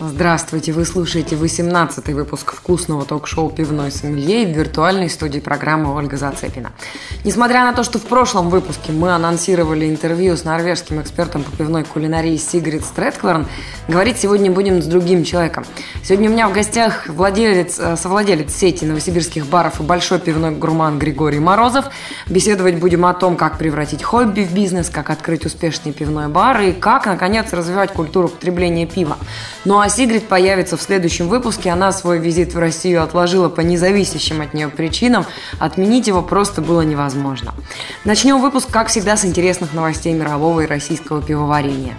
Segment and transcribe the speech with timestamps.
[0.00, 6.70] Здравствуйте, вы слушаете 18-й выпуск вкусного ток-шоу «Пивной сомелье» в виртуальной студии программы Ольга Зацепина.
[7.24, 11.82] Несмотря на то, что в прошлом выпуске мы анонсировали интервью с норвежским экспертом по пивной
[11.82, 13.48] кулинарии Сигрид Стрэткварн,
[13.88, 15.64] говорить сегодня будем с другим человеком.
[16.04, 21.00] Сегодня у меня в гостях владелец, э, совладелец сети новосибирских баров и большой пивной гурман
[21.00, 21.86] Григорий Морозов.
[22.28, 26.70] Беседовать будем о том, как превратить хобби в бизнес, как открыть успешный пивной бар и
[26.70, 29.18] как, наконец, развивать культуру потребления пива.
[29.64, 31.70] Ну а Сигрид Сигрид появится в следующем выпуске.
[31.70, 35.26] Она свой визит в Россию отложила по независящим от нее причинам.
[35.58, 37.54] Отменить его просто было невозможно.
[38.04, 41.94] Начнем выпуск, как всегда, с интересных новостей мирового и российского пивоварения.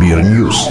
[0.00, 0.68] Бирньюз.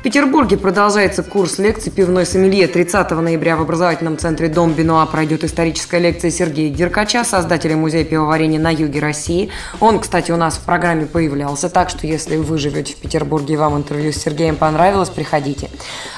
[0.00, 2.66] В Петербурге продолжается курс лекций «Пивной сомелье».
[2.66, 8.58] 30 ноября в образовательном центре «Дом Бенуа» пройдет историческая лекция Сергея Деркача, создателя музея пивоварения
[8.58, 9.50] на юге России.
[9.78, 13.56] Он, кстати, у нас в программе появлялся, так что если вы живете в Петербурге и
[13.58, 15.68] вам интервью с Сергеем понравилось, приходите.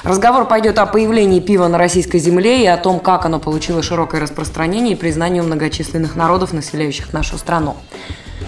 [0.03, 4.21] Разговор пойдет о появлении пива на российской земле и о том, как оно получило широкое
[4.21, 7.75] распространение и признание у многочисленных народов, населяющих нашу страну.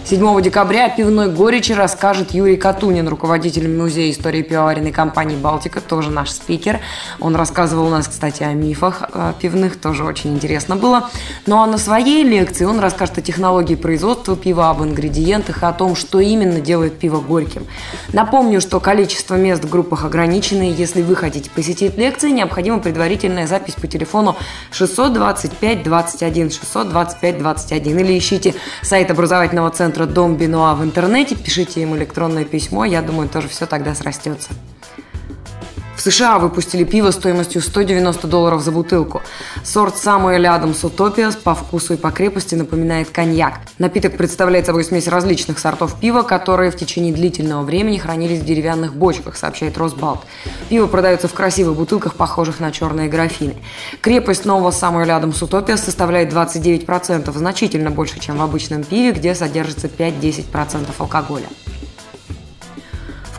[0.06, 6.12] 7 декабря о пивной горечи расскажет Юрий Катунин, руководитель музея истории пивоваренной компании «Балтика», тоже
[6.12, 6.80] наш спикер.
[7.20, 11.10] Он рассказывал у нас, кстати, о мифах о пивных, тоже очень интересно было.
[11.48, 15.74] Ну а на своей лекции он расскажет о технологии производства пива, об ингредиентах и о
[15.74, 17.66] том, что именно делает пиво горьким.
[18.14, 23.48] Напомню, что количество мест в группах ограничено, и если вы хотите посетить лекции, необходима предварительная
[23.48, 24.36] запись по телефону
[24.70, 28.54] 625 21 625 21 или ищите
[28.84, 33.48] сайт образовательного центра центра Дом Бенуа в интернете, пишите им электронное письмо, я думаю, тоже
[33.48, 34.50] все тогда срастется.
[36.06, 39.24] США выпустили пиво стоимостью 190 долларов за бутылку.
[39.64, 43.62] Сорт Самуэль Адамс Утопиас по вкусу и по крепости напоминает коньяк.
[43.80, 48.94] Напиток представляет собой смесь различных сортов пива, которые в течение длительного времени хранились в деревянных
[48.94, 50.20] бочках, сообщает Росбалт.
[50.70, 53.56] Пиво продается в красивых бутылках, похожих на черные графины.
[54.02, 59.88] Крепость нового Самуэль Адамс Утопиас составляет 29%, значительно больше, чем в обычном пиве, где содержится
[59.88, 61.48] 5-10% алкоголя.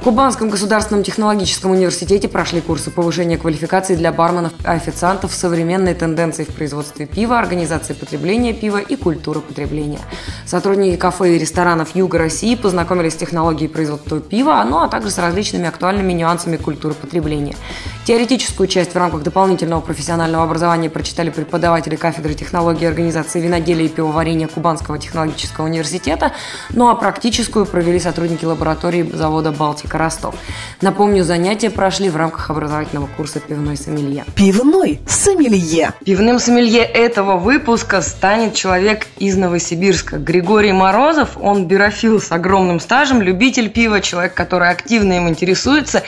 [0.07, 6.55] Кубанском государственном технологическом университете прошли курсы повышения квалификации для барменов и официантов, современные тенденции в
[6.55, 9.99] производстве пива, организации потребления пива и культура потребления.
[10.45, 15.19] Сотрудники кафе и ресторанов Юга России познакомились с технологией производства пива, ну а также с
[15.19, 17.57] различными актуальными нюансами культуры потребления.
[18.05, 24.47] Теоретическую часть в рамках дополнительного профессионального образования прочитали преподаватели кафедры технологии организации виноделия и пивоварения
[24.47, 26.31] Кубанского технологического университета,
[26.71, 29.96] ну а практическую провели сотрудники лаборатории завода «Балтика».
[29.97, 30.35] Ростов.
[30.81, 34.25] Напомню, занятия прошли в рамках образовательного курса «Пивной сомелье».
[34.35, 35.93] Пивной сомелье.
[36.05, 40.19] Пивным сомелье этого выпуска станет человек из Новосибирска.
[40.19, 46.03] Григорий Морозов, он бирофил с огромным стажем, любитель пива, человек, который активно им интересуется.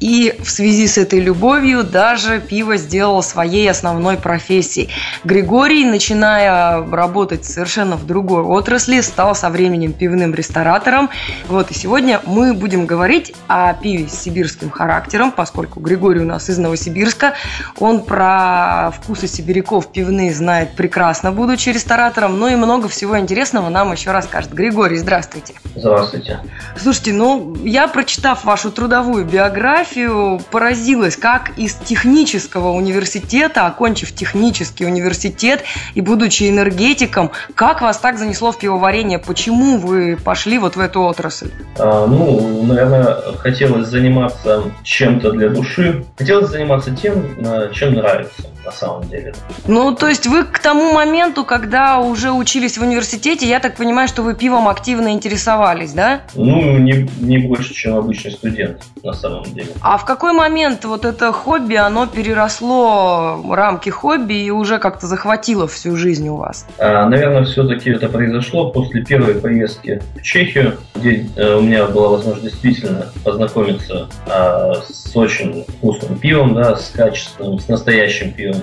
[0.00, 4.90] И в связи с этой любовью даже пиво сделал своей основной профессией.
[5.24, 11.10] Григорий, начиная работать совершенно в другой отрасли, стал со временем пивным ресторатором.
[11.48, 16.48] Вот, и сегодня мы будем говорить о пиве с сибирским характером, поскольку Григорий у нас
[16.50, 17.34] из Новосибирска.
[17.78, 22.38] Он про вкусы сибиряков пивные знает прекрасно, будучи ресторатором.
[22.38, 24.52] Ну и много всего интересного нам еще расскажет.
[24.52, 25.54] Григорий, здравствуйте.
[25.76, 26.40] Здравствуйте.
[26.80, 35.62] Слушайте, ну, я, прочитав вашу трудовую биографию, поразилась, как из технического университета, окончив технический университет
[35.94, 39.18] и будучи энергетиком, как вас так занесло в пивоварение?
[39.18, 41.50] Почему вы пошли вот в эту отрасль?
[41.78, 46.04] А, ну, наверное, хотелось заниматься чем-то для души.
[46.16, 47.22] Хотелось заниматься тем,
[47.72, 49.34] чем нравится на самом деле.
[49.66, 54.08] Ну, то есть вы к тому моменту, когда уже учились в университете, я так понимаю,
[54.08, 56.22] что вы пивом активно интересовались, да?
[56.34, 59.68] Ну, не, не больше, чем обычный студент, на самом деле.
[59.80, 65.66] А в какой момент вот это хобби, оно переросло рамки хобби и уже как-то захватило
[65.68, 66.66] всю жизнь у вас?
[66.78, 72.08] А, наверное, все-таки это произошло после первой поездки в Чехию, где э, у меня была
[72.08, 78.53] возможность действительно познакомиться а, с очень вкусным пивом, да, с качественным, с настоящим пивом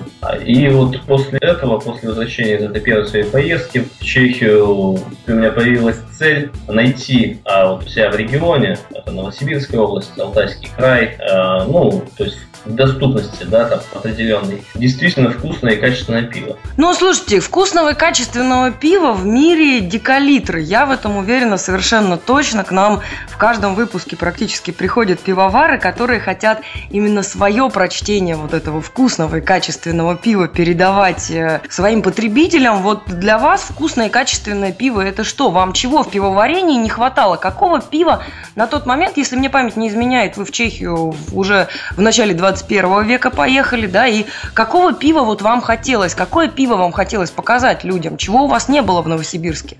[0.44, 5.50] и вот после этого, после возвращения из этой первой своей поездки в Чехию, у меня
[5.50, 12.04] появилась цель найти а, вот себя в регионе, это Новосибирская область, Алтайский край, а, ну,
[12.16, 14.64] то есть доступности, да, там, определенной.
[14.74, 16.56] Действительно вкусное и качественное пиво.
[16.76, 20.60] Ну, слушайте, вкусного и качественного пива в мире декалитры.
[20.60, 22.64] Я в этом уверена совершенно точно.
[22.64, 28.80] К нам в каждом выпуске практически приходят пивовары, которые хотят именно свое прочтение вот этого
[28.80, 32.82] вкусного и качественного пива передавать э, своим потребителям.
[32.82, 35.50] Вот для вас вкусное и качественное пиво– это что?
[35.50, 37.36] Вам чего в пивоварении не хватало?
[37.36, 38.22] Какого пива
[38.54, 43.04] на тот момент, если мне память не изменяет, вы в Чехию уже в начале 21
[43.04, 48.18] века поехали, да, и какого пива вот вам хотелось, какое пиво вам хотелось показать людям,
[48.18, 49.76] чего у вас не было в Новосибирске?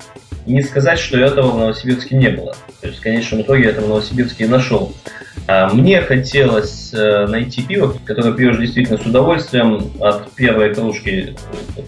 [0.46, 2.54] Не сказать, что этого в Новосибирске не было.
[2.80, 4.92] То есть в конечном итоге я это в Новосибирске и нашел.
[5.46, 11.36] А мне хотелось э, найти пиво, которое пьешь действительно с удовольствием от первой кружки,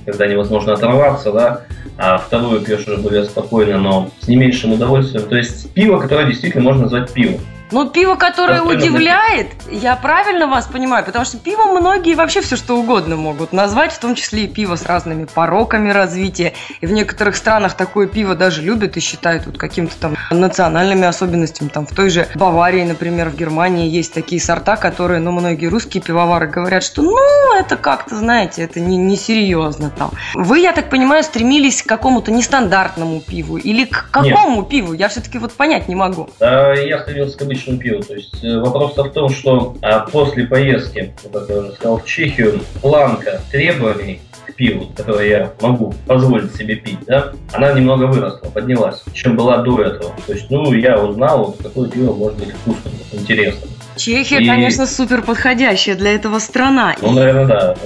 [0.04, 1.60] когда невозможно оторваться, да,
[1.96, 5.28] а вторую пьешь уже более спокойно, но с не меньшим удовольствием.
[5.28, 7.40] То есть пиво, которое действительно можно назвать пивом.
[7.70, 12.76] Ну, пиво, которое удивляет, я правильно вас понимаю, потому что пиво многие вообще все что
[12.76, 16.52] угодно могут назвать, в том числе и пиво с разными пороками развития.
[16.80, 21.68] И в некоторых странах такое пиво даже любят и считают вот каким-то там национальными особенностями.
[21.68, 26.02] Там в той же Баварии, например, в Германии есть такие сорта, которые, ну, многие русские
[26.02, 27.16] пивовары говорят, что, ну,
[27.58, 30.10] это как-то, знаете, это не, не серьезно там.
[30.34, 34.68] Вы, я так понимаю, стремились к какому-то нестандартному пиву или к какому Нет.
[34.68, 34.92] пиву?
[34.92, 36.28] Я все-таки вот понять не могу.
[36.38, 38.02] Да, я стремился к обычному пиву.
[38.02, 42.04] То есть э, вопрос в том, что а, после поездки, как я уже сказал, в
[42.04, 48.48] Чехию, планка требований к пиву, которое я могу позволить себе пить, да, она немного выросла,
[48.48, 50.14] поднялась, чем была до этого.
[50.26, 53.70] То есть, ну, я узнал, вот какое пиво может быть вкусным, интересным.
[53.96, 54.46] Чехия, и...
[54.46, 56.96] конечно, супер подходящая для этого страна.
[57.00, 57.76] Ну, наверное, да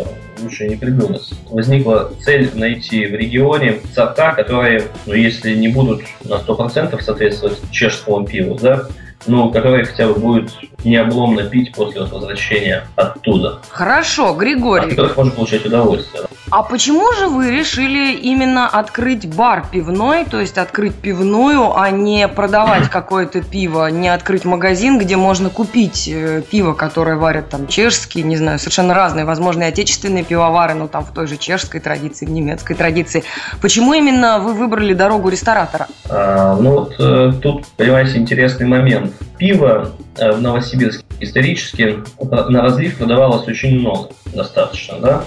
[0.43, 1.23] лучше не придумать.
[1.51, 8.27] Возникла цель найти в регионе сорта, которые, ну, если не будут на 100% соответствовать чешскому
[8.27, 8.89] пиву, да,
[9.27, 10.53] ну, которые хотя бы будет
[10.85, 13.61] необломно пить после возвращения оттуда.
[13.69, 14.85] Хорошо, Григорий.
[14.85, 16.25] От которых можно получать удовольствие.
[16.51, 22.27] А почему же вы решили именно открыть бар пивной, то есть открыть пивную, а не
[22.27, 28.25] продавать какое-то пиво, не открыть магазин, где можно купить э, пиво, которое варят там чешские,
[28.25, 32.25] не знаю, совершенно разные, возможно, и отечественные пивовары, но там в той же чешской традиции,
[32.25, 33.25] в немецкой традиции.
[33.61, 35.89] Почему именно вы выбрали дорогу ресторатора?
[36.09, 39.08] А, ну вот э, тут, понимаете, интересный момент.
[39.39, 45.25] Пиво э, в Новосибирске исторически на разлив продавалось очень много, достаточно, да?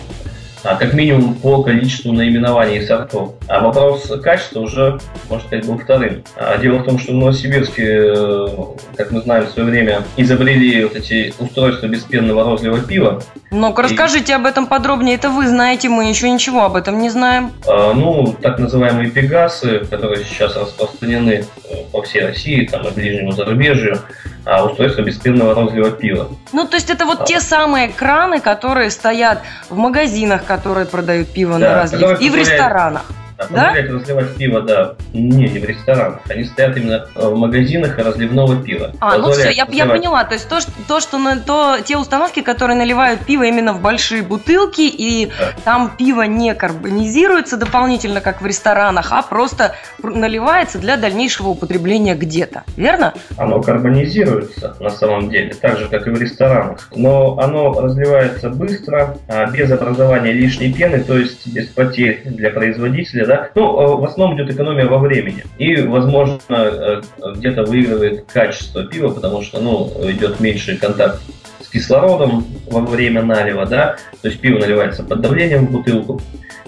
[0.64, 3.34] А, как минимум по количеству наименований сортов.
[3.48, 5.00] А вопрос качества уже,
[5.30, 6.24] можно сказать, был вторым.
[6.36, 8.48] А дело в том, что в Новосибирске, э,
[8.96, 13.22] как мы знаем, в свое время изобрели вот эти устройства беспенного розового пива.
[13.50, 15.16] Ну-ка, расскажите об этом подробнее.
[15.16, 17.52] Это вы знаете, мы еще ничего об этом не знаем.
[17.68, 23.32] А, ну, так называемые пегасы, которые сейчас распространены э, по всей России, там, и ближнему
[23.32, 24.00] зарубежью,
[24.46, 26.28] а устройство беспенного розового пива.
[26.54, 27.26] Ну, то есть это вот а.
[27.26, 32.36] те самые краны, которые стоят в магазинах, которые продают пиво да, на разлив, и в
[32.36, 33.04] ресторанах.
[33.50, 33.68] Да?
[33.68, 34.96] Позволяет разливать пиво, да.
[35.14, 36.20] Не, не в ресторанах.
[36.30, 38.92] Они стоят именно в магазинах разливного пива.
[39.00, 40.24] А, ну все, я, я поняла.
[40.24, 43.82] То есть то, что, то, что на, то, те установки, которые наливают пиво именно в
[43.82, 45.50] большие бутылки, и да.
[45.64, 52.64] там пиво не карбонизируется дополнительно, как в ресторанах, а просто наливается для дальнейшего употребления где-то.
[52.78, 53.14] Верно?
[53.38, 56.90] Оно карбонизируется на самом деле, так же, как и в ресторанах.
[56.96, 63.26] Но оно разливается быстро, а без образования лишней пены, то есть без потерь для производителя
[63.32, 63.50] да?
[63.56, 65.46] Ну, э, в основном идет экономия во времени.
[65.58, 67.02] И, возможно, э,
[67.36, 71.22] где-то выигрывает качество пива, потому что, ну, идет меньший контакт
[71.62, 76.22] с кислородом во время налива, да, то есть пиво наливается под давлением в бутылку,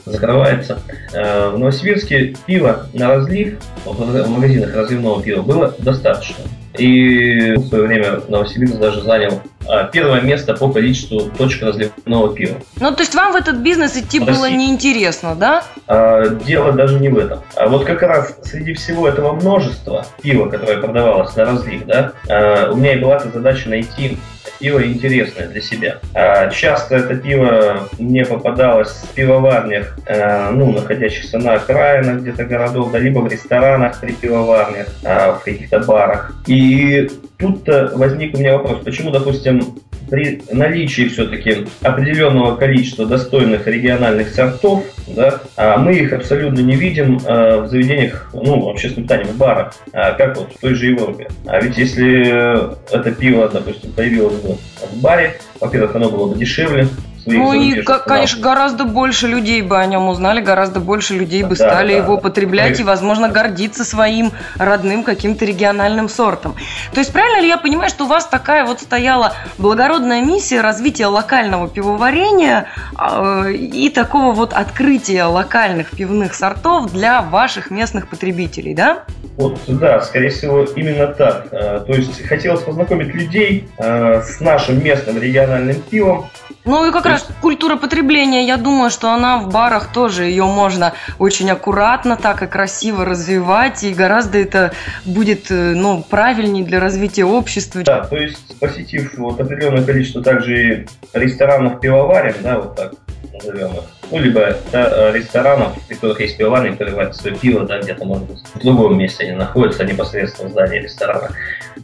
[0.06, 0.80] закрывается.
[1.14, 6.44] Э, в Новосибирске пиво на разлив, в магазинах разливного пива было достаточно.
[6.78, 12.58] И в свое время Новосибирск даже занял а, первое место по количеству точек разливного пива.
[12.80, 15.64] Ну, то есть вам в этот бизнес идти в было неинтересно, да?
[15.88, 17.42] А, дело даже не в этом.
[17.56, 22.72] А вот как раз среди всего этого множества пива, которое продавалось на разлив, да, а,
[22.72, 24.18] у меня и была задача найти
[24.60, 26.00] пиво интересное для себя.
[26.14, 32.92] А часто это пиво мне попадалось в пивоварнях, э, ну, находящихся на окраинах где-то городов,
[32.92, 36.34] да, либо в ресторанах при пивоварнях, э, в каких-то барах.
[36.48, 39.78] И тут-то возник у меня вопрос, почему, допустим,
[40.10, 47.20] при наличии все-таки определенного количества достойных региональных сортов, да, а мы их абсолютно не видим
[47.26, 51.28] а, в заведениях, ну, общественном питания, в барах, а, как вот в той же Европе.
[51.46, 54.58] А ведь если это пиво, допустим, появилось бы
[54.92, 56.88] в баре, во-первых, оно было бы дешевле,
[57.26, 61.70] Ну и, конечно, гораздо больше людей бы о нем узнали, гораздо больше людей бы да,
[61.70, 66.56] стали да, его потреблять и, возможно, гордиться своим родным каким-то региональным сортом.
[66.94, 71.08] То есть правильно ли я понимаю, что у вас такая вот стояла благородная миссия развития
[71.08, 79.04] локального пивоварения э, и такого вот открытия локальных пивных сортов для ваших местных потребителей, да?
[79.38, 81.48] Вот, да, скорее всего, именно так.
[81.52, 86.30] А, то есть хотелось познакомить людей а, с нашим местным региональным пивом.
[86.66, 90.94] Ну и как раз культура потребления, я думаю, что она в барах тоже, ее можно
[91.20, 94.74] очень аккуратно, так и красиво развивать, и гораздо это
[95.06, 97.82] будет э, ну, правильнее для развития общества.
[97.84, 102.94] Да, то есть посетив вот определенное количество также ресторанов пивоварен, да, вот так
[103.34, 107.80] назовем их, ну, либо да, ресторанов, в которых есть пивоварни, которые варят свое пиво, да,
[107.80, 111.30] где-то, может быть, в другом месте они находятся, непосредственно в здании ресторана.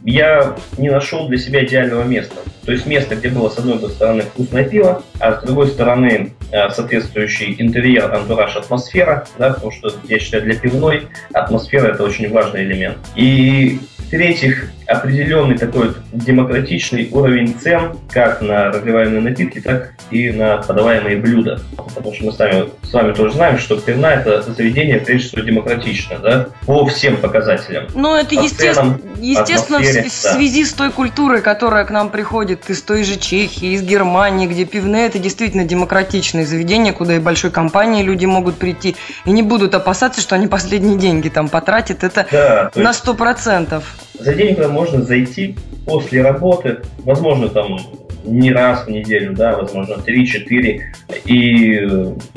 [0.04, 2.36] Я не нашел для себя идеального места.
[2.64, 6.70] То есть место, где было с одной стороны вкусное пиво, а с другой стороны э,
[6.70, 12.64] соответствующий интерьер, антураж, атмосфера, да, потому что я считаю, для пивной атмосфера это очень важный
[12.64, 12.98] элемент.
[13.16, 21.16] И в-третьих, определенный такой демократичный уровень цен как на разливаемые напитки, так и на подаваемые
[21.16, 21.60] блюда.
[21.76, 25.42] Потому что мы с вами, с вами тоже знаем, что пивна это заведение, прежде всего,
[25.42, 27.86] демократичное, да, по всем показателям.
[27.94, 32.82] Ну, это естественно, естественно в, в связи с той культурой, которая к нам приходит из
[32.82, 38.02] той же Чехии, из Германии, где пивные это действительно демократичные заведения, куда и большой компании
[38.02, 42.02] люди могут прийти и не будут опасаться, что они последние деньги там потратят.
[42.02, 43.84] Это да, на сто процентов.
[44.20, 47.78] Заведение, куда можно зайти после работы, возможно, там
[48.24, 50.80] не раз в неделю, да, возможно, 3-4,
[51.24, 51.88] и,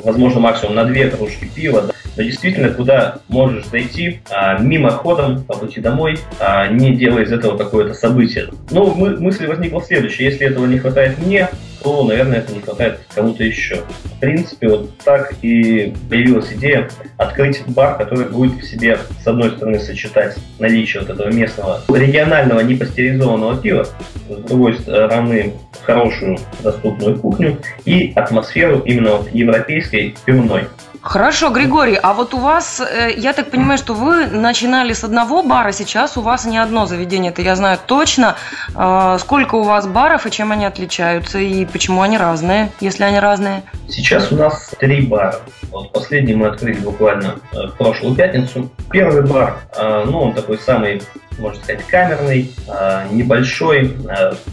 [0.02, 5.56] возможно, максимум на 2 кружки пива, да, но действительно, куда можешь зайти а, мимоходом по
[5.58, 8.46] пути домой, а, не делая из этого какое-то событие.
[8.70, 10.26] Ну, мы, мысль возникла следующая.
[10.26, 11.48] Если этого не хватает мне,
[11.84, 13.82] то, наверное, это не хватает кому-то еще.
[14.04, 16.88] В принципе, вот так и появилась идея
[17.18, 22.60] открыть бар, который будет в себе, с одной стороны, сочетать наличие вот этого местного регионального
[22.60, 23.86] непастеризованного пива,
[24.28, 30.64] с другой стороны, хорошую доступную кухню и атмосферу именно вот европейской пивной.
[31.04, 35.42] Хорошо, Григорий, а вот у вас, э, я так понимаю, что вы начинали с одного
[35.42, 38.36] бара, сейчас у вас не одно заведение, это я знаю точно.
[38.74, 43.20] Э, сколько у вас баров и чем они отличаются, и почему они разные, если они
[43.20, 43.64] разные?
[43.86, 45.40] Сейчас у нас три бара.
[45.74, 48.70] Вот последний мы открыли буквально э, в прошлую пятницу.
[48.90, 49.58] Первый бар,
[50.06, 51.02] ну он такой самый
[51.38, 53.96] можно сказать, камерный, а, небольшой.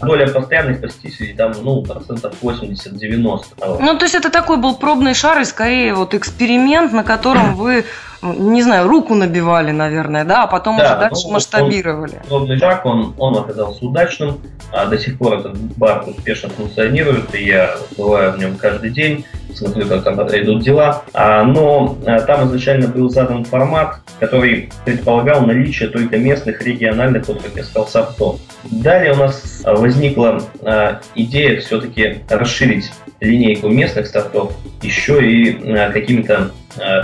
[0.02, 3.44] Доля постоянных посетителей там, ну, процентов 80-90.
[3.80, 7.84] Ну, то есть это такой был пробный шар и скорее вот эксперимент, на котором вы
[8.22, 12.22] не знаю, руку набивали, наверное, да, а потом да, уже дальше ну, масштабировали.
[12.28, 14.40] Пробный шаг, он, он оказался удачным,
[14.72, 19.24] а до сих пор этот бар успешно функционирует, и я бываю в нем каждый день,
[19.56, 21.04] смотрю, как там идут дела.
[21.12, 27.42] А, но а, там изначально был задан формат, который предполагал наличие только местных региональных, вот
[27.42, 28.40] как я сказал, сортов.
[28.70, 32.90] Далее у нас возникла а, идея все-таки расширить
[33.20, 35.52] линейку местных сортов еще и
[35.92, 36.50] какими-то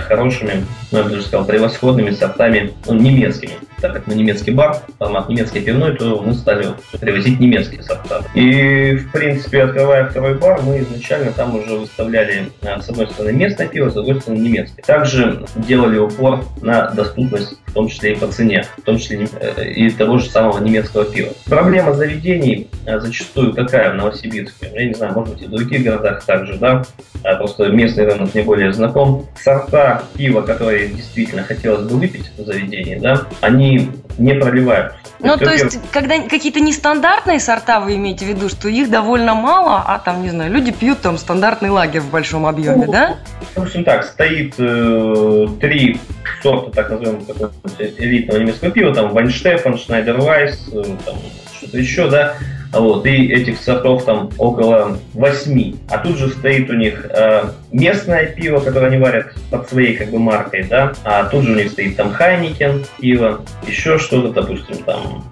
[0.07, 4.77] хорошими, ну, я бы даже сказал, превосходными сортами, ну, немецкими так как мы немецкий бар,
[4.97, 6.67] формат немецкий пивной, то мы стали
[6.99, 8.23] привозить немецкие сорта.
[8.33, 13.33] И, в принципе, открывая второй бар, мы изначально там уже выставляли, а, с одной стороны,
[13.33, 14.83] местное пиво, с другой стороны, немецкое.
[14.85, 19.69] Также делали упор на доступность, в том числе и по цене, в том числе э,
[19.69, 21.29] и того же самого немецкого пива.
[21.45, 24.71] Проблема заведений а, зачастую какая в Новосибирске?
[24.73, 26.83] Я не знаю, может быть, и в других городах также, да?
[27.23, 29.27] А просто местный рынок не более знаком.
[29.41, 33.68] Сорта пива, которые действительно хотелось бы выпить в заведении, да, они
[34.17, 34.97] не проливаются.
[35.21, 39.33] Ну, то есть, то когда какие-то нестандартные сорта вы имеете в виду, что их довольно
[39.33, 43.17] мало, а там, не знаю, люди пьют там стандартный лагерь в большом объеме, ну, да?
[43.55, 45.99] Допустим так, стоит э, три
[46.41, 51.15] сорта, так называемого элитного немецкого пива, там Вайнштефан, Шнайдервайс, э, там
[51.57, 52.35] что-то еще, да,
[52.71, 55.77] вот, и этих сортов там около восьми.
[55.89, 60.11] А тут же стоит у них э, местное пиво, которое они варят под своей как
[60.11, 64.83] бы маркой, да, а тут же у них стоит там Хайникен пиво, еще что-то, допустим,
[64.83, 65.23] там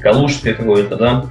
[0.00, 1.26] Калужское какое-то, да.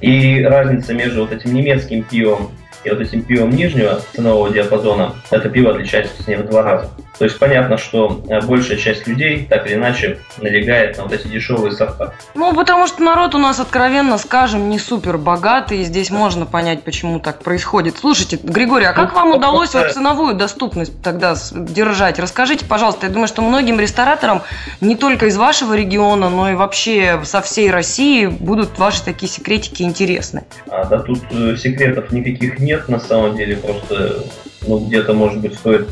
[0.00, 2.52] И разница между вот этим немецким пивом
[2.84, 6.90] и вот этим пивом нижнего ценового диапазона, это пиво отличается с ним в два раза.
[7.20, 11.26] То есть понятно, что э, большая часть людей так или иначе налегает на вот эти
[11.26, 12.14] дешевые сорта.
[12.34, 16.82] Ну, потому что народ у нас, откровенно скажем, не супер богатый, и здесь можно понять,
[16.82, 17.98] почему так происходит.
[17.98, 22.18] Слушайте, Григорий, а как ну, вам удалось вот ценовую доступность тогда держать?
[22.18, 24.40] Расскажите, пожалуйста, я думаю, что многим рестораторам
[24.80, 29.82] не только из вашего региона, но и вообще со всей России будут ваши такие секретики
[29.82, 30.44] интересны.
[30.70, 34.24] А, да тут э, секретов никаких нет на самом деле, просто
[34.66, 35.86] ну, где-то, может быть, стоит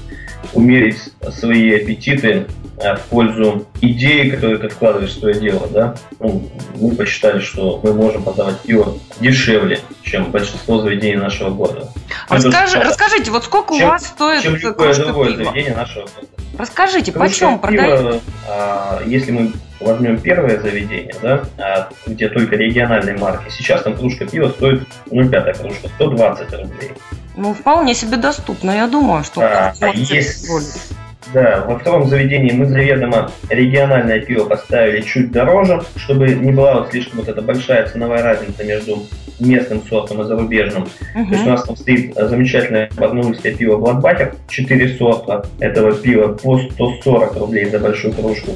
[0.52, 0.98] умерить
[1.30, 2.46] свои аппетиты
[2.82, 7.80] а, в пользу идеи, которую ты вкладываешь в свое дело, да, ну, мы посчитали, что
[7.82, 11.88] мы можем продавать пиво дешевле, чем большинство заведений нашего города.
[12.28, 15.44] А расскажи, расскажите, вот сколько чем, у вас стоит чем любое другое пива?
[15.44, 16.28] заведение нашего города?
[16.56, 18.20] Расскажите, почем продаете?
[18.48, 24.26] А, если мы возьмем первое заведение, да, а, где только региональные марки, сейчас там кружка
[24.26, 26.92] пива стоит, ну, пятая кружка, 120 рублей.
[27.38, 29.40] Ну, вполне себе доступно, я думаю, что...
[29.42, 30.92] А есть...
[31.32, 36.90] Да, во втором заведении мы заведомо региональное пиво поставили чуть дороже, чтобы не была вот
[36.90, 39.06] слишком вот эта большая ценовая разница между
[39.38, 40.84] местным сортом и зарубежным.
[40.84, 41.28] Uh-huh.
[41.28, 46.58] То есть у нас там стоит замечательное барнаульское пиво Бладбахер, 4 сорта этого пива по
[46.58, 48.52] 140 рублей за большую кружку.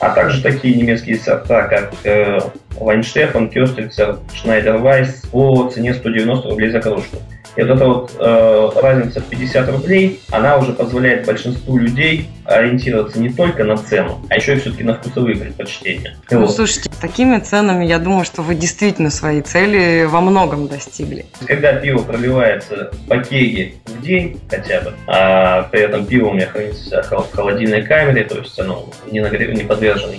[0.00, 2.40] А также такие немецкие сорта, как э,
[2.78, 7.18] Вайнштефан, Кёстрицер, Шнайдер Вайс по цене 190 рублей за кружку.
[7.56, 13.20] И вот эта вот э, разница в 50 рублей, она уже позволяет большинству людей ориентироваться
[13.20, 16.16] не только на цену, а еще и все-таки на вкусовые предпочтения.
[16.30, 16.54] Ну, вот.
[16.54, 21.26] слушайте, такими ценами, я думаю, что вы действительно свои цели во многом достигли.
[21.46, 26.46] Когда пиво проливается по кеге в день хотя бы, а при этом пиво у меня
[26.46, 29.54] хранится в холодильной камере, то есть оно не, нагрев...
[29.54, 30.12] не подвержено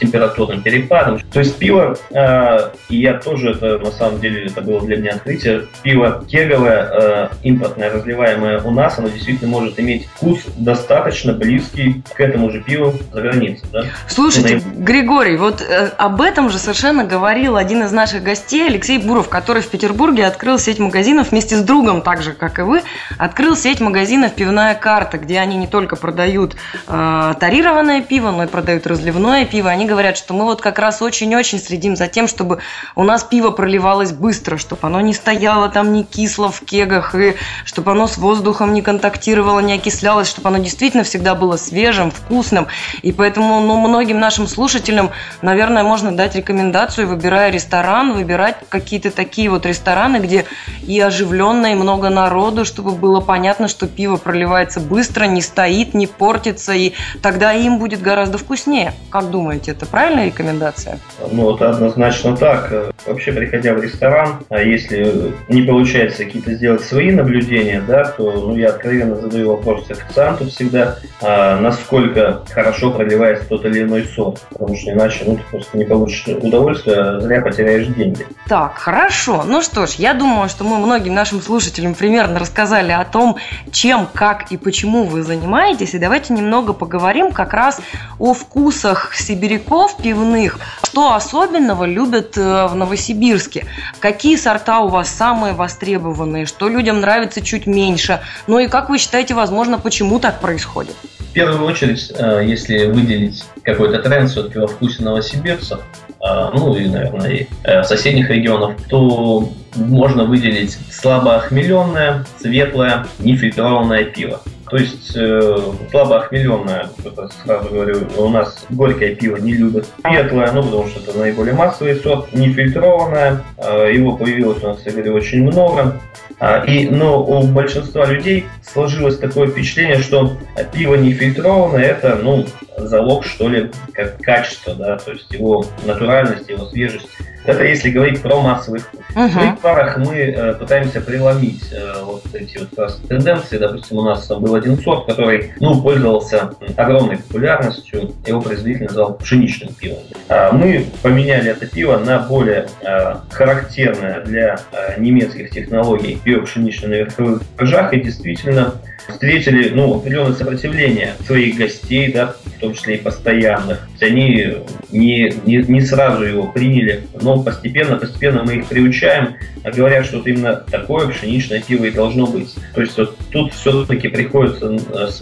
[0.00, 1.20] температурным перепадам.
[1.32, 5.12] То есть пиво, э, и я тоже это, на самом деле, это было для меня
[5.12, 12.02] открытие, пиво кеговое, э, импортное, разливаемое у нас, оно действительно может иметь вкус достаточно близкий
[12.14, 13.68] к этому же пиву за границей.
[13.72, 13.84] Да?
[14.08, 14.64] Слушайте, Наиб...
[14.78, 19.62] Григорий, вот э, об этом же совершенно говорил один из наших гостей, Алексей Буров, который
[19.62, 22.82] в Петербурге открыл сеть магазинов вместе с другом, так же, как и вы,
[23.18, 28.46] открыл сеть магазинов «Пивная карта», где они не только продают э, тарированное пиво, но и
[28.46, 29.70] продают разливное пиво.
[29.70, 32.58] Они говорят, что мы вот как раз очень-очень следим за тем, чтобы
[32.96, 37.36] у нас пиво проливалось быстро, чтобы оно не стояло там не кисло в кегах, и
[37.64, 42.66] чтобы оно с воздухом не контактировало, не окислялось, чтобы оно действительно всегда было свежим, вкусным.
[43.02, 49.48] И поэтому ну, многим нашим слушателям, наверное, можно дать рекомендацию, выбирая ресторан, выбирать какие-то такие
[49.48, 50.46] вот рестораны, где
[50.82, 56.08] и оживленно, и много народу, чтобы было понятно, что пиво проливается быстро, не стоит, не
[56.08, 58.94] портится, и тогда им будет гораздо вкуснее.
[59.10, 60.98] Как думаете, это правильная рекомендация?
[61.30, 62.92] Ну, это однозначно так.
[63.06, 68.56] Вообще, приходя в ресторан, а если не получается какие-то сделать свои наблюдения, да, то ну,
[68.56, 74.76] я откровенно задаю вопрос официанту всегда, а насколько хорошо проливается тот или иной сорт, потому
[74.76, 78.26] что иначе ну, ты просто не получишь удовольствия, а зря потеряешь деньги.
[78.48, 79.44] Так, хорошо.
[79.46, 83.36] Ну что ж, я думаю, что мы многим нашим слушателям примерно рассказали о том,
[83.72, 87.80] чем, как и почему вы занимаетесь, и давайте немного поговорим как раз
[88.18, 91.12] о вкусах сибиряков пивных, что
[91.58, 93.66] особенного любят э, в Новосибирске,
[94.00, 98.98] какие сорта у вас самые востребованные, что людям нравится чуть меньше, ну и как вы
[98.98, 100.94] считаете, возможно, почему так происходит?
[101.18, 106.86] В первую очередь, э, если выделить какой-то тренд все-таки во вкусе новосибирцев, э, ну и,
[106.86, 107.46] наверное, и
[107.84, 114.40] соседних регионов, то можно выделить слабо охмеленное, светлое, нефильтрованное пиво.
[114.70, 115.58] То есть э,
[115.90, 119.86] слабо охмеленное, это сразу говорю, у нас горькое пиво не любят.
[120.06, 124.92] Светлое, ну потому что это наиболее массовый сорт, нефильтрованное, э, его появилось у нас, я
[124.92, 126.00] говорю, очень много.
[126.40, 130.36] А, и, но у большинства людей сложилось такое впечатление, что
[130.72, 136.66] пиво нефильтрованное это, ну, залог, что ли, как качество, да, то есть его натуральность, его
[136.66, 137.08] свежесть.
[137.44, 139.00] Это если говорить про массовый вкус.
[139.14, 139.28] Uh-huh.
[139.28, 143.58] В своих парах мы э, пытаемся преломить э, вот эти вот раз, тенденции.
[143.58, 148.12] Допустим, у нас был один сорт, который ну, пользовался огромной популярностью.
[148.26, 149.98] Его производитель назвал пшеничным пивом.
[150.28, 156.88] А мы поменяли это пиво на более э, характерное для э, немецких технологий пиво пшеничное
[156.90, 157.92] на верховых ржах.
[157.94, 158.74] И действительно
[159.08, 163.88] встретили ну, определенное сопротивление своих гостей, да, в том числе и постоянных.
[164.00, 164.56] Они
[164.90, 170.06] не, не, не сразу его приняли, но постепенно, постепенно мы их приучили получаем, а говорят,
[170.06, 172.54] что вот именно такое пшеничное пиво и должно быть.
[172.74, 174.76] То есть вот тут все-таки приходится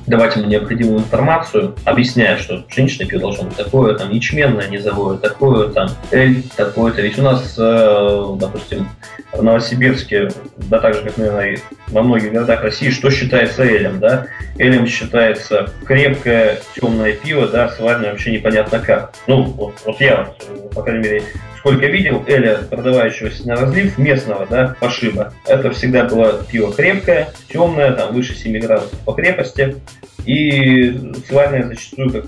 [0.07, 5.69] давать ему необходимую информацию, объясняя, что пшеничное пиво должно быть такое, там ячменное низовое, такое,
[5.69, 7.03] там эль, такое-то.
[7.03, 8.89] Ведь у нас, э, допустим,
[9.33, 14.27] в Новосибирске, да так же, как, наверное, во многих городах России, что считается элем, да?
[14.59, 19.13] Элем считается крепкое темное пиво, да, сваренное вообще непонятно как.
[19.27, 20.35] Ну, вот, вот я,
[20.75, 21.23] по крайней мере,
[21.67, 27.91] сколько видел Эля, продавающегося на разлив местного, да, пошиба, это всегда было пиво крепкое, темное,
[27.91, 29.75] там выше 7 градусов по крепости,
[30.27, 32.27] и сваренная зачастую, как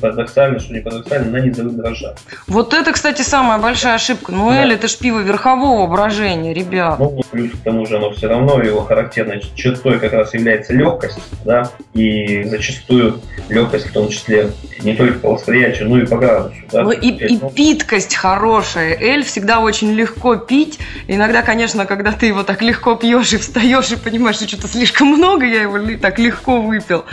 [0.00, 2.16] парадоксально, что не парадоксально, на низовых дрожжах.
[2.46, 4.32] Вот это, кстати, самая большая ошибка.
[4.32, 4.62] Ну, да.
[4.62, 6.98] Эль, это ж пиво верхового брожения, ребят.
[6.98, 11.18] Ну, плюс к тому же оно все равно, его характерной чертой как раз является легкость,
[11.44, 16.54] да, и зачастую легкость в том числе не только по восприятию, но и по градусу.
[16.70, 16.84] Да?
[16.84, 18.79] Ну, и, и питкость хорошая.
[18.80, 20.78] Эль всегда очень легко пить.
[21.08, 25.08] Иногда, конечно, когда ты его так легко пьешь и встаешь и понимаешь, что что-то слишком
[25.08, 27.04] много, я его так легко выпил.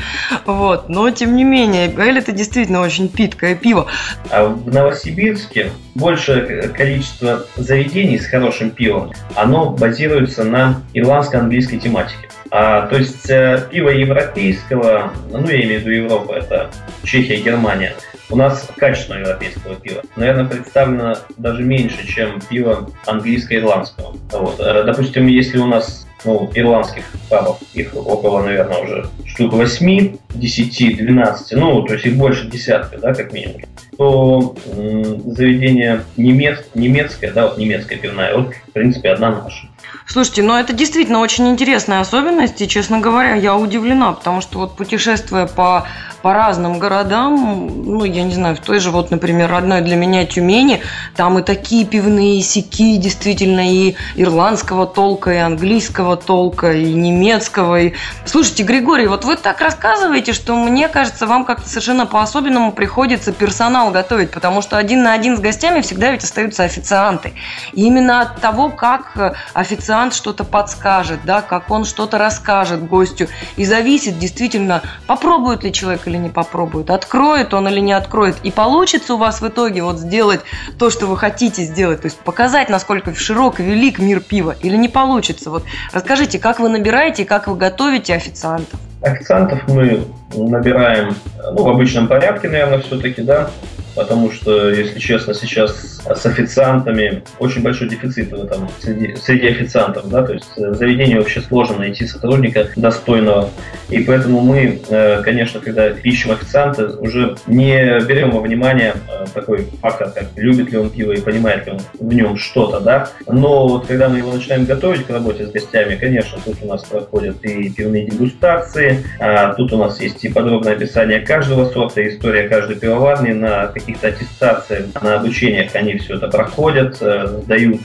[0.46, 0.90] Вот.
[0.90, 3.88] Но, тем не менее, Эль это действительно очень питкое пиво.
[4.30, 12.30] А в Новосибирске большее количество заведений с хорошим пивом, оно базируется на ирландско-английской тематике.
[12.50, 16.72] А, то есть э, пиво европейского, ну я имею в виду Европа, это
[17.04, 17.96] Чехия, Германия,
[18.30, 24.18] у нас качественного европейского пива, наверное, представлено даже меньше, чем пиво английско-ирландского.
[24.32, 24.60] Вот.
[24.60, 30.98] Э, допустим, если у нас ну, ирландских пабов, их около, наверное, уже штук 8, 10,
[30.98, 33.62] 12, ну, то есть их больше десятка, да, как минимум,
[33.98, 39.68] то м- заведение немец, немецкое, да, вот немецкая пивная, вот, в принципе, одна наша.
[40.10, 44.76] Слушайте, ну это действительно очень интересная особенность, и, честно говоря, я удивлена, потому что вот
[44.76, 45.86] путешествуя по,
[46.22, 50.26] по разным городам, ну, я не знаю, в той же, вот, например, родной для меня
[50.26, 50.82] Тюмени,
[51.16, 57.80] там и такие пивные сики, действительно, и ирландского толка, и английского толка, и немецкого.
[57.82, 57.94] И...
[58.26, 63.92] Слушайте, Григорий, вот вы так рассказываете, что мне кажется, вам как-то совершенно по-особенному приходится персонал
[63.92, 67.34] готовить, потому что один на один с гостями всегда ведь остаются официанты.
[67.74, 73.28] И именно от того, как официант официант что-то подскажет, да, как он что-то расскажет гостю.
[73.56, 78.38] И зависит действительно, попробует ли человек или не попробует, откроет он или не откроет.
[78.44, 80.42] И получится у вас в итоге вот сделать
[80.80, 84.76] то, что вы хотите сделать, то есть показать, насколько широк и велик мир пива, или
[84.76, 85.52] не получится.
[85.52, 85.64] Вот
[85.94, 88.80] расскажите, как вы набираете и как вы готовите официантов?
[89.02, 91.16] Официантов мы набираем
[91.54, 93.52] ну, в обычном порядке, наверное, все-таки, да
[93.98, 100.08] потому что, если честно, сейчас с официантами очень большой дефицит в этом среди, среди официантов,
[100.10, 103.50] да, то есть в заведении вообще сложно найти сотрудника достойного,
[103.90, 109.68] и поэтому мы, э, конечно, когда ищем официанта, уже не берем во внимание э, такой
[109.82, 113.68] фактор, как любит ли он пиво и понимает ли он в нем что-то, да, но
[113.68, 117.44] вот когда мы его начинаем готовить к работе с гостями, конечно, тут у нас проходят
[117.44, 122.76] и пивные дегустации, а тут у нас есть и подробное описание каждого сорта, история каждой
[122.76, 127.80] пивоварни на каких-то аттестациях, на обучениях они все это проходят, э, сдают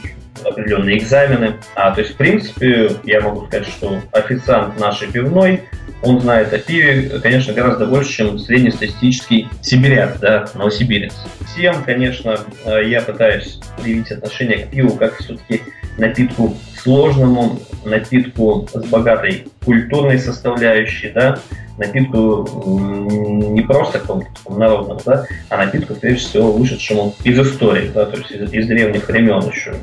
[0.44, 1.54] определенные экзамены.
[1.76, 5.62] А, то есть, в принципе, я могу сказать, что официант нашей пивной,
[6.02, 11.14] он знает о пиве, конечно, гораздо больше, чем среднестатистический сибиряк, да, новосибирец.
[11.46, 15.62] Всем, конечно, э, я пытаюсь привить отношение к пиву как все-таки
[15.98, 21.38] напитку сложному, напитку с богатой культурной составляющей, да,
[21.78, 28.16] напитку не просто какому-то народному, да, а напитку, прежде всего, вышедшему из истории, да, то
[28.16, 29.74] есть из, из древних времен еще.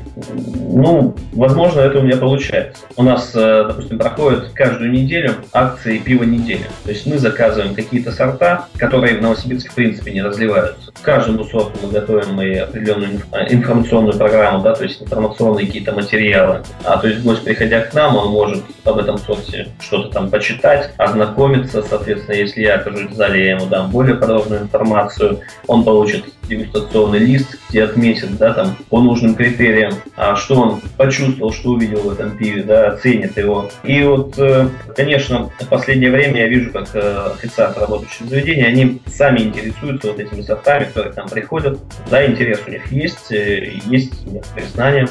[0.72, 2.82] Ну, возможно, это у меня получается.
[2.96, 6.64] У нас, э, допустим, проходит каждую неделю акции пива недели.
[6.84, 10.92] То есть мы заказываем какие-то сорта, которые в Новосибирске в принципе не разливаются.
[11.02, 16.62] Каждому сорту мы готовим мы определенную э, информационную программу, да, то есть информационные какие-то материалы.
[16.84, 20.92] А то есть гость, приходя к нам, он может об этом сорте что-то там почитать,
[20.96, 26.24] ознакомиться, соответственно, если я окажусь в зале, я ему дам более подробную информацию, он получит
[26.50, 32.00] дегустационный лист, где отметит, да, там, по нужным критериям, а что он почувствовал, что увидел
[32.00, 33.70] в этом пиве, да, оценит его.
[33.84, 38.64] И вот, э, конечно, в последнее время я вижу, как э, официанты, работающие в заведении,
[38.64, 41.78] они сами интересуются вот этими сортами, которые к нам приходят.
[42.10, 45.08] Да, интерес у них есть, э, есть некоторые знания.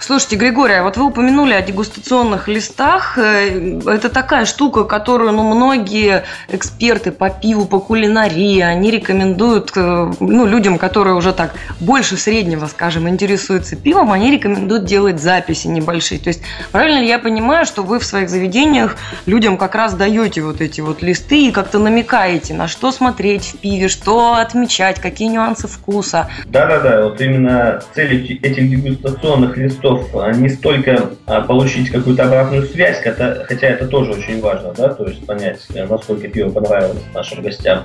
[0.00, 3.16] Слушайте, Григорий, а вот вы упомянули о дегустационных листах.
[3.18, 10.71] Это такая штука, которую ну, многие эксперты по пиву, по кулинарии, они рекомендуют ну, людям
[10.72, 16.20] людям, которые уже так больше среднего, скажем, интересуются пивом, они рекомендуют делать записи небольшие.
[16.20, 20.42] То есть правильно ли я понимаю, что вы в своих заведениях людям как раз даете
[20.42, 25.28] вот эти вот листы и как-то намекаете, на что смотреть в пиве, что отмечать, какие
[25.28, 26.28] нюансы вкуса?
[26.46, 33.66] Да-да-да, вот именно цель этих дегустационных листов не столько а, получить какую-то обратную связь, хотя
[33.66, 37.84] это тоже очень важно, да, то есть понять, насколько пиво понравилось нашим гостям,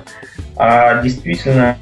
[0.56, 1.76] а действительно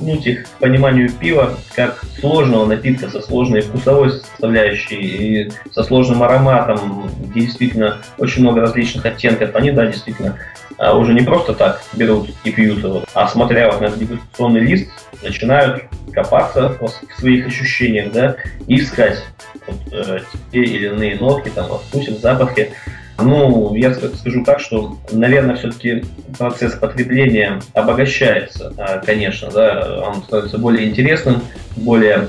[0.00, 6.22] подтолкнуть их к пониманию пива как сложного напитка со сложной вкусовой составляющей и со сложным
[6.22, 9.54] ароматом, где действительно очень много различных оттенков.
[9.54, 10.38] Они, да, действительно,
[10.78, 14.88] а, уже не просто так берут и пьют его, а смотря вот на дегустационный лист,
[15.22, 18.36] начинают копаться в своих ощущениях, да,
[18.66, 19.22] и искать
[19.66, 22.72] вот, э, те или иные нотки, там, во вкусе, в запахе,
[23.22, 26.04] ну, я скажу так, что, наверное, все-таки
[26.38, 31.42] процесс потребления обогащается, а, конечно, да, он становится более интересным,
[31.76, 32.28] более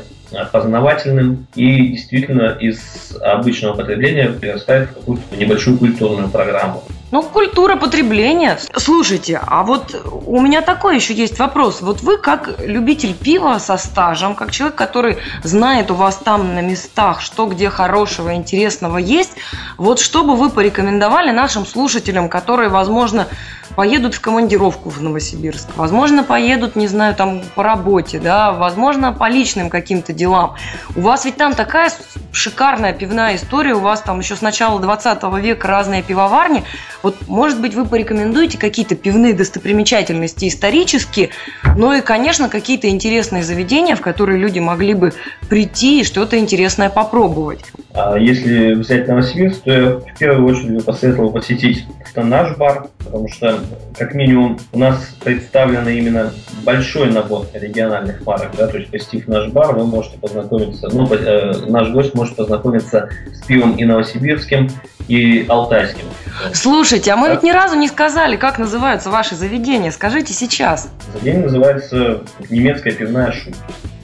[0.52, 6.84] познавательным и действительно из обычного потребления перерастает в какую-то небольшую культурную программу.
[7.12, 8.58] Ну, культура потребления.
[8.78, 11.82] Слушайте, а вот у меня такой еще есть вопрос.
[11.82, 16.62] Вот вы как любитель пива со стажем, как человек, который знает у вас там на
[16.62, 19.34] местах, что где хорошего, интересного есть,
[19.78, 23.28] вот что бы вы порекомендовали нашим слушателям, которые, возможно,
[23.76, 29.30] поедут в командировку в Новосибирск, возможно, поедут, не знаю, там по работе, да, возможно, по
[29.30, 30.56] личным каким-то делам.
[30.96, 31.92] У вас ведь там такая
[32.32, 36.64] шикарная пивная история, у вас там еще с начала 20 века разные пивоварни.
[37.04, 41.30] Вот, может быть, вы порекомендуете какие-то пивные достопримечательности исторические,
[41.76, 45.14] ну и, конечно, какие-то интересные заведения, в которые люди могли бы
[45.50, 47.72] прийти и что-то интересное попробовать.
[47.94, 53.28] А если взять Новосибирск, то я в первую очередь посоветовал посетить это наш бар, потому
[53.30, 53.60] что,
[53.98, 59.50] как минимум, у нас представлен именно большой набор региональных марок, да, то есть посетив наш
[59.50, 64.70] бар, вы можете познакомиться, ну, э, наш гость может познакомиться с пивом и новосибирским,
[65.08, 66.06] и алтайским.
[66.54, 67.34] Слушайте, а мы да?
[67.34, 69.92] ведь ни разу не сказали, как называются ваши заведения.
[69.92, 70.90] Скажите сейчас.
[71.14, 73.62] Заведение называется немецкая пивная шутка.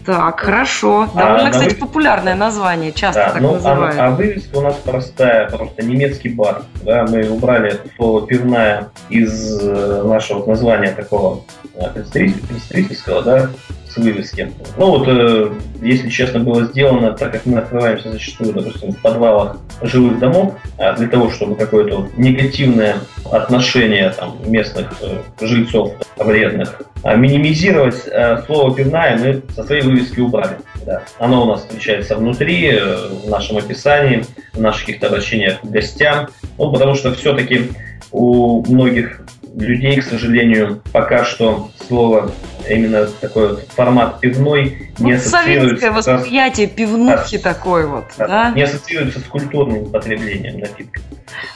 [0.07, 1.09] Так, хорошо.
[1.13, 1.79] А, Довольно, а, кстати, вы...
[1.81, 3.99] популярное название, часто да, так ну, называют.
[3.99, 6.61] А, а вывеска у нас простая, просто немецкий бар.
[6.83, 11.43] Да, мы убрали слово пивная из э, нашего названия такого
[11.75, 13.49] э, представительского, да,
[13.97, 14.51] с вывески.
[14.77, 19.57] Ну вот, э, если честно, было сделано, так как мы открываемся зачастую, допустим, в подвалах
[19.81, 22.97] жилых домов, а для того, чтобы какое-то вот негативное
[23.31, 30.19] отношение там, местных э, жильцов вредных а минимизировать э, слово пивная мы со своей вывески
[30.19, 30.57] убрали.
[30.85, 31.03] Да.
[31.19, 36.27] Оно у нас встречается внутри, э, в нашем описании, в наших каких-то обращениях к гостям.
[36.57, 37.71] Ну, потому что все-таки
[38.11, 39.21] у многих
[39.57, 42.31] людей, к сожалению, пока что слово
[42.69, 45.87] именно такой вот формат пивной не вот ассоциируется...
[45.87, 48.51] Советское восприятие пивнухи да, такой вот, да, да?
[48.51, 51.01] Не ассоциируется с культурным потреблением напитка.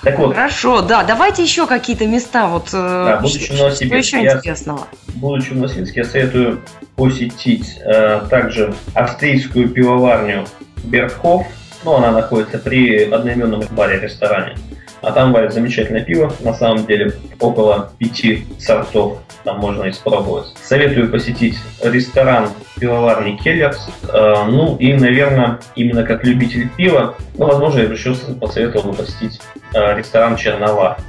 [0.04, 0.34] Так вот.
[0.34, 4.88] Хорошо, да, давайте еще какие-то места, вот э, да, будучи что, что еще я, интересного?
[5.16, 6.62] Будучи в Новосибирске, я советую
[6.96, 10.46] посетить э, также австрийскую пивоварню
[10.84, 11.46] Бергхоф,
[11.84, 14.56] ну, она находится при одноименном баре-ресторане.
[15.02, 20.54] А там варят замечательное пиво, на самом деле около пяти сортов там можно испробовать.
[20.62, 23.90] Советую посетить ресторан пивоварни Келлерс.
[24.14, 28.94] Э, ну и, наверное, именно как любитель пива, ну, возможно, я бы еще посоветовал бы
[28.94, 29.42] посетить
[29.74, 31.00] э, ресторан Чернова.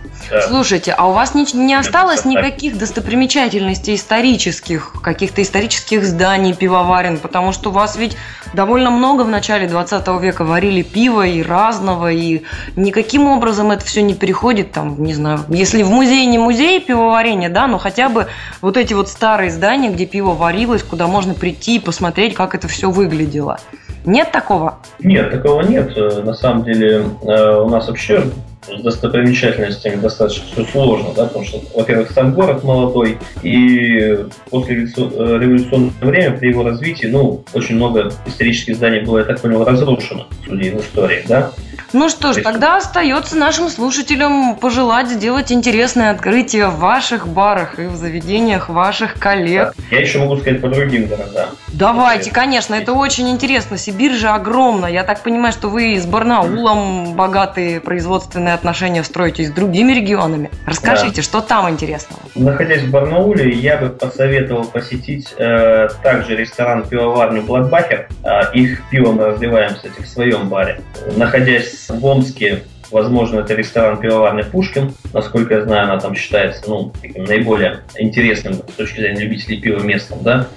[0.49, 7.53] Слушайте, а у вас не, не осталось никаких достопримечательностей исторических, каких-то исторических зданий пивоварен, потому
[7.53, 8.17] что у вас ведь
[8.55, 12.45] довольно много в начале 20 века варили пиво и разного, и
[12.77, 17.51] никаким образом это все не переходит, там, не знаю, если в музее не музей пивоварения,
[17.51, 18.29] да, но хотя бы
[18.63, 22.69] вот эти вот старые здания, где пиво варилось, куда можно прийти и посмотреть, как это
[22.69, 23.61] все выглядело.
[24.05, 24.79] Нет такого?
[25.01, 25.93] Нет, такого нет.
[25.97, 28.25] Э, на самом деле э, у нас вообще
[28.67, 35.93] с достопримечательностями достаточно все сложно, да, потому что, во-первых, сам город молодой, и после революционного
[35.99, 40.63] времени при его развитии, ну, очень много исторических зданий было, я так понял, разрушено, судя
[40.63, 41.51] из истории, да.
[41.93, 47.87] Ну что ж, тогда остается нашим слушателям пожелать сделать интересное открытие в ваших барах и
[47.87, 49.75] в заведениях ваших коллег.
[49.91, 51.51] Я еще могу сказать по другим городам.
[51.73, 53.79] Давайте, конечно, это очень интересно.
[53.79, 54.87] Сибирь же огромна.
[54.87, 60.51] Я так понимаю, что вы с Барнаулом богатые производственные отношения строите с другими регионами.
[60.67, 61.23] Расскажите, да.
[61.23, 62.21] что там интересного?
[62.35, 68.09] Находясь в Барнауле, я бы посоветовал посетить э, также ресторан-пивоварню Бладбахер.
[68.23, 70.81] Э, их пиво мы разливаем, кстати, в своем баре.
[71.17, 74.95] Находясь в Омске, Возможно, это ресторан пивоварный Пушкин.
[75.15, 79.81] Насколько я знаю, она там считается ну, таким наиболее интересным с точки зрения любителей пива
[79.81, 80.19] местом.
[80.23, 80.49] Да?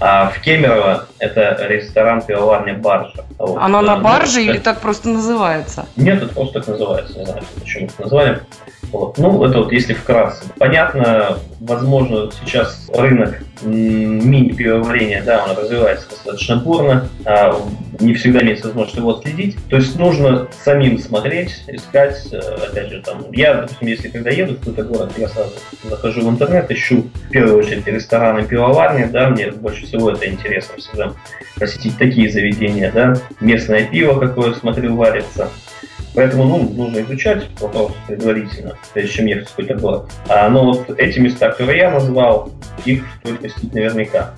[0.00, 3.26] А в Кемерово это ресторан пивоварня Баржа.
[3.38, 3.58] Вот.
[3.60, 5.86] Оно на барже ну, или так просто называется?
[5.96, 7.18] Нет, это просто так называется.
[7.18, 8.40] Не знаю, почему это назвали.
[8.92, 9.16] Вот.
[9.16, 10.44] Ну, это вот если вкратце.
[10.58, 17.58] Понятно, возможно, сейчас рынок мини-пивоварения, да, он развивается достаточно бурно, а
[18.00, 19.56] не всегда имеется возможность его следить.
[19.70, 24.54] То есть нужно самим смотреть, искать, э, опять же, там, я, допустим, если когда еду
[24.54, 25.52] в какой-то город, я сразу
[25.84, 30.76] захожу в интернет, ищу в первую очередь рестораны, пивоварни, да, мне больше всего это интересно
[30.78, 31.12] всегда
[31.58, 35.48] посетить такие заведения, да, местное пиво какое, смотрю, варится,
[36.14, 40.10] Поэтому ну, нужно изучать вопрос предварительно, прежде чем ехать в какой-то город.
[40.28, 42.50] А, но вот эти места, которые я назвал,
[42.84, 44.34] их стоит посетить наверняка.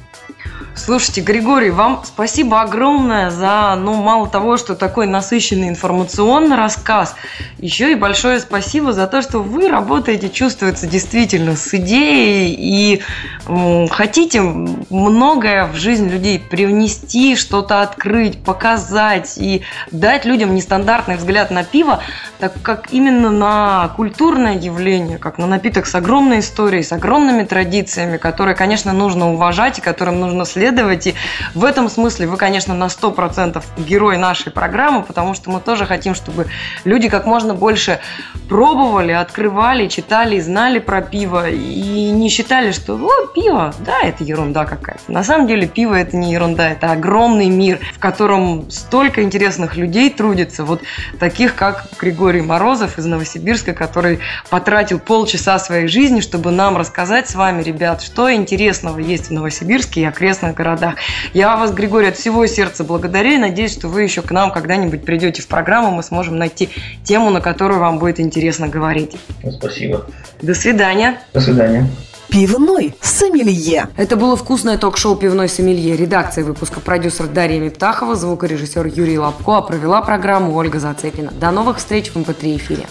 [0.76, 7.14] Слушайте, Григорий, вам спасибо огромное за, ну, мало того, что такой насыщенный информационный рассказ,
[7.58, 13.02] еще и большое спасибо за то, что вы работаете, чувствуется действительно с идеей и
[13.46, 19.62] м, хотите многое в жизнь людей привнести, что-то открыть, показать и
[19.92, 22.00] дать людям нестандартный взгляд на пиво,
[22.40, 28.16] так как именно на культурное явление, как на напиток с огромной историей, с огромными традициями,
[28.16, 31.06] которые, конечно, нужно уважать и которым нужно следовать, следовать.
[31.06, 31.14] И
[31.54, 36.14] в этом смысле вы, конечно, на 100% герой нашей программы, потому что мы тоже хотим,
[36.14, 36.46] чтобы
[36.84, 38.00] люди как можно больше
[38.48, 44.64] пробовали, открывали, читали, знали про пиво и не считали, что о, пиво, да, это ерунда
[44.64, 45.12] какая-то.
[45.12, 50.10] На самом деле пиво это не ерунда, это огромный мир, в котором столько интересных людей
[50.10, 50.82] трудится, вот
[51.18, 57.34] таких как Григорий Морозов из Новосибирска, который потратил полчаса своей жизни, чтобы нам рассказать с
[57.34, 60.96] вами, ребят, что интересного есть в Новосибирске и окрестных городах.
[61.32, 65.04] Я вас, Григорий, от всего сердца благодарю и надеюсь, что вы еще к нам когда-нибудь
[65.04, 66.68] придете в программу, мы сможем найти
[67.04, 69.16] тему, на которую вам будет интересно говорить.
[69.58, 70.06] Спасибо.
[70.42, 71.20] До свидания.
[71.32, 71.88] До свидания.
[72.28, 73.88] Пивной сомелье.
[73.96, 75.96] Это было вкусное ток-шоу «Пивной сомелье».
[75.96, 81.30] Редакция выпуска продюсер Дарья Мептахова, звукорежиссер Юрий Лобко, а провела программу Ольга Зацепина.
[81.30, 82.86] До новых встреч в МП3 эфире.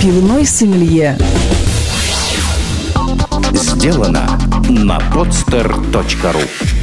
[0.00, 1.18] Пивной сомелье.
[3.52, 6.77] Сделано на podster.ru